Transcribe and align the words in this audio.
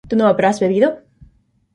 ¿tú 0.09 0.15
no 0.15 0.25
habrás 0.25 0.59
bebido? 0.59 0.99